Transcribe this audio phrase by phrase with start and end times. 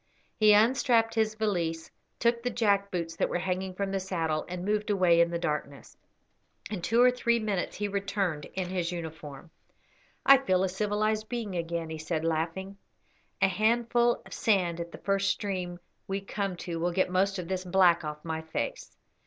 [0.39, 4.65] He unstrapped his valise, took the jack boots that were hanging from the saddle, and
[4.65, 5.95] moved away in the darkness.
[6.71, 9.51] In two or three minutes he returned in his uniform.
[10.25, 12.77] "I feel a civilised being again," he said, laughing;
[13.43, 15.77] "a handful of sand at the first stream
[16.07, 18.97] we come to will get most of this black off my face.